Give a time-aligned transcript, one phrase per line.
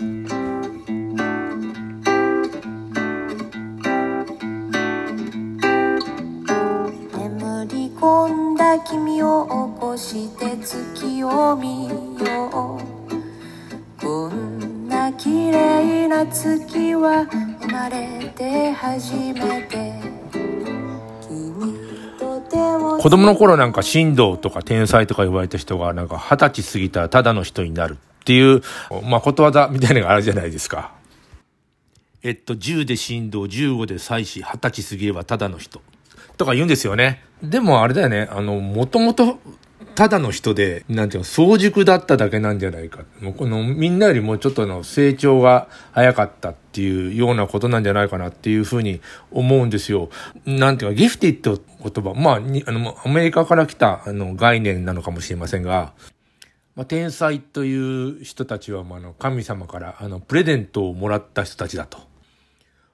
[0.00, 0.08] 眠
[7.68, 11.96] り込んだ君を起こして月を見よ
[12.48, 14.00] う。
[14.00, 17.26] こんな綺麗な月は
[17.60, 20.00] 生まれて初めて。
[21.28, 21.74] 君
[22.18, 27.98] と手を子供の頃なんか神道とか天才とか言われた人がなんか二十歳過ぎたらただの人になる。
[28.20, 28.62] っていう、
[29.04, 30.92] まあ、ことわざみたいなのがあるじゃないですか。
[32.22, 35.80] えっと、10で神道、15で祭祀、二十歳過ぎればただの人。
[36.36, 37.22] とか言うんですよね。
[37.42, 39.38] でもあれだよね、あの、もともと、
[39.94, 43.04] ただの人で、なんていうの、早熟だっただけなんじゃないか。
[43.20, 49.00] もうこの、みんなよりもちょっとの成長が早かったっていうようなことなんじゃないかなっていうふうに
[49.30, 50.10] 思うんですよ。
[50.44, 55.92] なんていうか、ギフティッド言葉、まあ、にあの、アメリカから来た、あの、概念なのかもしれませんが、
[56.80, 61.98] まあ、天才という人たちは、まあ、の、神様から、あの、プレゼントをもらった人たちだと。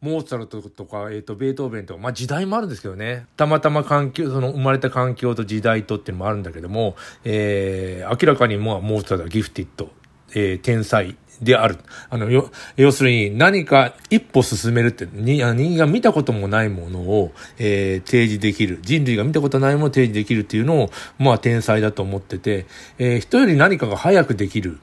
[0.00, 3.26] モーツァルトとか、えっ、と、ベートーベンとか、まあ時代もあるんですけどね。
[3.36, 9.92] たまたま環境、その生まれた環境と時代とっていうのもあるんだけども、えー、明らかにもうモーツァルトはギフティッド、
[10.34, 11.78] えー、天才である。
[12.10, 18.78] あの、よ、要するに何か一歩進めるって、にあ人間が見たこともないものを、えー、提示できる。
[18.82, 22.66] 人類が見たことないものを提示できるっていうのを、まあ天才だと思ってて、
[22.98, 24.78] えー、人より何かが早くできる。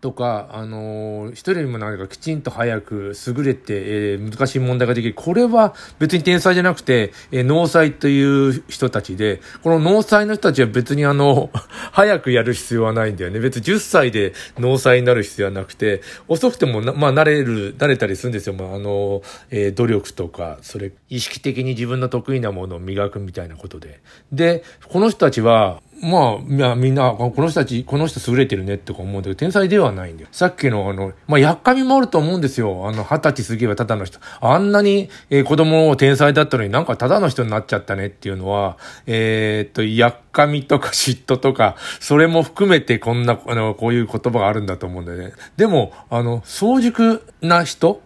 [0.00, 5.14] とか、あのー、一人よりもなんかきちんと早く優れて、えー難しい問題ができる。
[5.14, 11.50] これは別に天才じゃなくて、えー農災という人たちで、この農災の人たちは別にあの、
[11.92, 13.40] 早くやる必要はないんだよね。
[13.40, 18.54] 別に10歳で農災になる必要はなくて、遅くてもな、まあ、慣れる、慣れたりするんですよ。
[18.54, 24.00] まあ、あの、えー努力とか、それ、意識的に自分の得意なものを磨くみたいなことで。
[24.32, 30.28] で、この人たちは、まあ、いやみんな、この人たち、この人優れてるねって思うんだけど、天才ではないんだよ。
[30.32, 32.88] さっきのあの、まあ、やっかみもあると思うんですよ。
[32.88, 34.18] あの、二十歳過ぎはただの人。
[34.40, 38.76] あんなに、えー子供を天才だったのになんかただの人になっちゃったねっていうのは、
[39.06, 45.32] えーっと、やっかみとか嫉妬とか、それも含めてこんな、あの、こういう言葉があるんだと思うんだよね。
[45.56, 48.02] でも、あの、早熟な人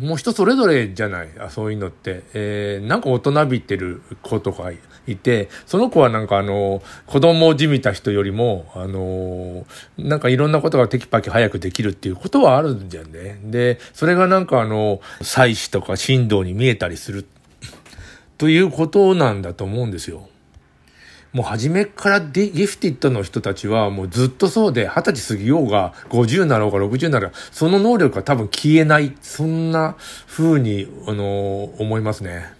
[0.00, 2.22] もう人それぞれじゃないあそういうのって。
[2.34, 4.70] えー、なんか大人びてる子とか
[5.06, 9.66] いて、その子はなんかあの、子供をじみた人よりも、あの、
[9.96, 13.40] なんかいろんなことがテキパキ早くできるっていうことはあるんじゃんね。
[13.44, 17.26] で、それがなんかあの、祭祀とか神道に見えたりする、
[18.36, 20.28] ということなんだと思うんですよ。
[21.32, 29.96] もう初めからデギフティッドの人たちはもうずっとそうで、二十歳過ぎようが、50なろうが60なろうが、その能力は多分消えない、そんな
[30.26, 32.57] 風に、あの思いますね。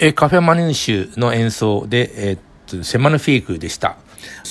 [0.00, 3.96] えカフェマニューシュの演奏で、えー、っと、セマヌフィークでした。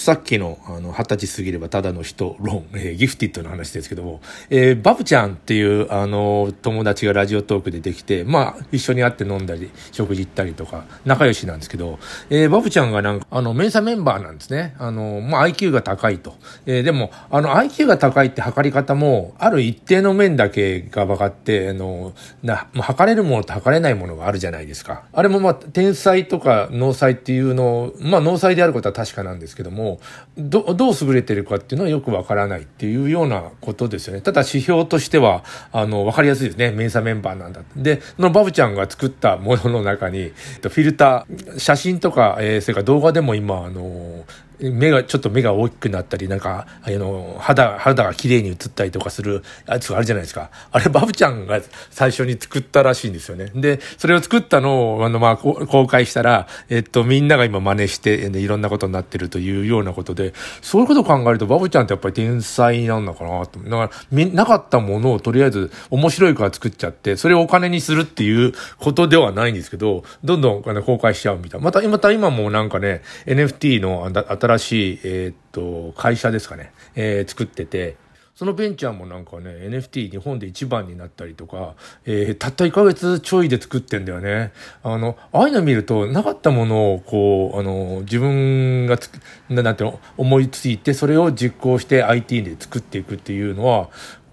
[0.07, 11.99] さっきの、あの、二十歳過ぎればただの人論、えー、ギフティッドの話ですけども、えー、バブちゃんっていう、あの、友達がラジオトークでできて、まあ、一緒に会って飲んだり、食事行ったりとか、仲良しなんですけど、
[12.29, 14.75] えー、バブちゃんがなんか、あの、メンサメンバーなんですね。
[14.79, 16.35] あの、まあ、IQ が高いと。
[16.65, 22.13] えー、でも、あの、IQ が高いって測り方も、ある一定の面だけが分かって、あの、
[22.43, 25.03] な、測れるものと測れないものがあるじゃないですか。
[25.11, 29.99] あれもまあ、天才とか脳才っていうのを、まあ、脳才であることは確かなんですけどもも、
[30.37, 34.21] どどう優れてるかっていうのはよくわからないっていうようなことですよね。
[34.21, 36.71] ただ指標としては、あの、わかりやすいですね。
[36.71, 37.61] メンサメンバーなんだ。
[37.75, 44.25] で、そのバブちゃんが作ったものの中に、フィルター、写真とか、えー、それから動画でも今、あの、
[44.59, 50.49] 目が、ちょっと目が大きくなったり、なんか、あの、肌、肌が綺麗に映ったりとかするやつがあるじゃないですか。
[50.71, 51.61] あれ、バブちゃんが
[51.91, 53.51] 最初に作ったらしいんですよね。
[53.55, 63.59] で、それを作ったのを、あの、まあ、公開したら、えっと、みんなが今真似して、いろんなことになってるというようなことで、そういうことを考えると、バブちゃんってやっぱり天才なんだかなと。
[63.59, 71.65] だから、なかったものをとりあえず面白いから作っちゃって、それをお金にするっていうことではないんですけど、どんどん公開しちゃうみたいな。
[71.65, 77.97] また、また今もなんかね、NFT の新しい、えー、っと、会社ですかね、えー、作ってて、
[78.37, 81.73] そのベンチャーもなんかね、NFT 日本で一番になったりとか、
[82.05, 84.53] えー、たった1ヶ月ちょいで作ってんだよね。
[84.83, 89.09] あの、ああいうの見ると、なかったものを、こう、あの、自分がつ
[89.49, 93.89] なんていうの、思いついて、それを実行して IT で作っていくっていうのは、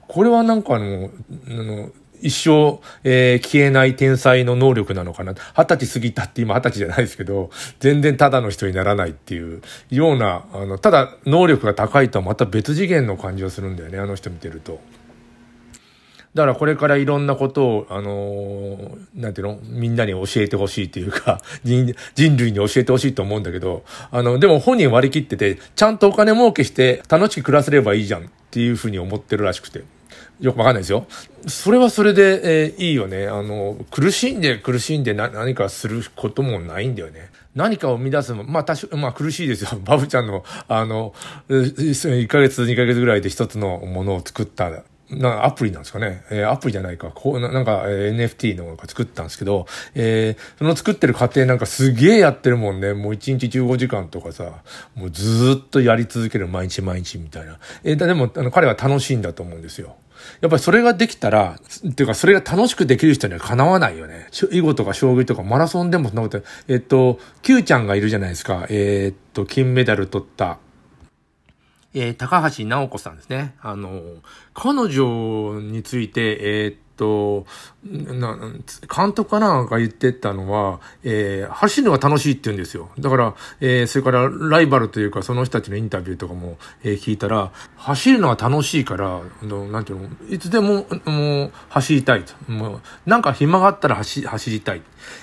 [0.07, 1.11] これはなんかあの、
[1.49, 1.91] あの、
[2.25, 5.35] 一生、えー、消えない天才の能力なのかな。
[5.55, 7.51] 二十歳過ぎたって今二十歳じゃないですけど、
[7.81, 9.61] 全然ただの人にならないっていう
[9.91, 14.81] ような、あの、ただ能力が高いとはまた別次元の感じがするんだよね、あの人見てると。
[16.33, 29.83] だからこれからいろんなことを、あのー、なんていうのみんなに教えてほしいというか 人、人類に教えてほしいと思うんだけど、あの、でも本人割り切ってて、ちゃんとお金儲けして楽しく暮らせればいいじゃんっていうふうに思ってるらしくて。
[30.41, 31.07] よくわかんないですよ。
[31.47, 33.27] それはそれで、えー、いいよね。
[33.27, 37.31] あの、苦しんで苦しんで何かすることもないんだよね。
[37.55, 39.79] 何かを生み出すまあ、確か、まあ苦しいですよ。
[39.85, 41.15] バブちゃんの、あの、
[41.49, 44.71] 1ヶ月、2ヶ月ぐらいで一つのものを作った
[45.11, 46.25] なアプリなんですかね。
[46.31, 47.11] えー、アプリじゃないか。
[47.15, 52.95] こう、ななんか、えー、NFT のが作ったんですけど、えー、その作ってる過程なんかすげえやってるもんね。
[52.95, 54.63] もう1日15時間とかさ、
[54.95, 57.59] もうずっとやり続ける毎日毎日みたいな。
[57.85, 59.97] えー、でも、あの、彼は楽しいんだと思うんですよ。
[60.41, 64.29] やっぱりそれができたら、っていうかそれが楽しくできる人にはかなわないよね。
[64.51, 68.67] 囲碁とか将棋とかマラソンでもそんなこと、えっと、Q ちゃんがいるじゃないですか。
[68.71, 70.59] えー、っと、金メダル取った。
[71.95, 73.55] えー、高橋直子さんですね。
[73.63, 74.03] あの、
[74.53, 77.47] 彼女について、えー、と、
[77.85, 78.37] な、
[78.95, 82.91] 監督かなんか言ってたのは、えー、走るのが楽しいって言うんですよ。
[82.99, 92.35] だから、えー、それからライバルというかその人たちのインタビューとかも、えー、聞いたら、走るのが楽しいから、のなんていうの、いつでも、もう走りたいと。
[92.51, 94.83] もう、なんか暇があったら走、走りたい。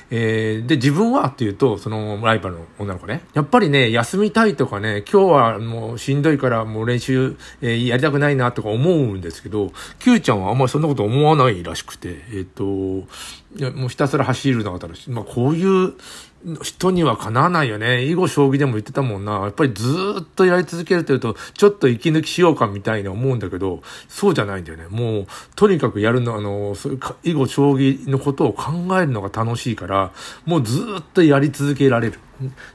[0.10, 3.22] えー、で、自分はっていうと、そのライバルの女の子ね。
[3.34, 12.64] やっぱりね、休みたいとかね、今日はもうしんどいからもう練習、えー、やりたくないなとか思うんですけど、Q ちゃんはあんまりそんなこと思わないらしくて、えっ、ー、と、
[13.76, 15.12] もうひたすら走るのが楽しい。
[15.12, 15.94] まあ、こういう
[16.64, 18.04] 人にはかなわないよね。
[18.06, 19.34] 囲碁将棋でも言ってたもんな。
[19.42, 24.86] やっぱりずっとやり続けるというと、ちょっと息抜きしようかみたいに思うんだけど、そうじゃないんだよね。
[24.90, 30.12] もう、とにかくやるの、あの、そういう囲碁将棋のことを考えるのが楽しいから、
[30.46, 32.20] もうずっとやり続けられる。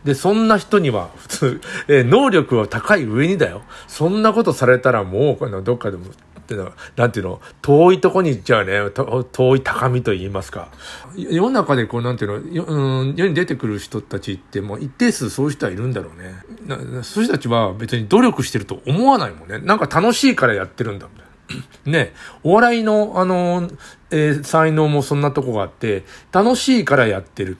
[0.04, 3.62] で、そんな人には、普通、え能力は高い上にだよ。
[3.88, 6.04] そんなことされたらもう、どっかでも
[6.46, 8.90] っていうのは、なんていうの、遠いとこに行っちゃうね、
[9.32, 10.68] 遠い高みと言いますか。
[11.16, 17.02] 世の中でこう、なんていうの、うん、世に出てくる人たちって、もう一定数そういう人はいるんだろうね。
[17.02, 19.58] そういう人たちは別に努力してると思わないもんね。
[19.58, 21.26] なんか楽しいからやってるんだ、みたい
[21.86, 21.92] な。
[21.92, 23.68] ね、お笑いの、あの、
[24.10, 27.58] えー、才能もそんなとこがあって、楽しいからやってる。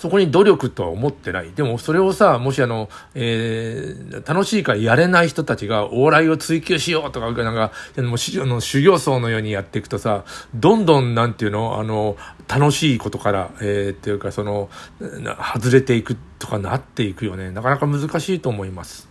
[0.00, 1.52] そこに努力とは思ってない。
[1.52, 12.16] でもそれをさ、もしあの、えー、楽しいからやれない人たちが往来を追求しようとか、なんか、あの修行僧のようにやっていくとさ、どんどんなんていうの、あの、
[12.48, 17.50] 楽しいことから、えー、っていうかその、外れていくとかなっていくよね。
[17.50, 19.09] なかなか難しいと思います。